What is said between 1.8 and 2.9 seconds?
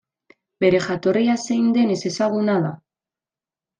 ezezaguna da.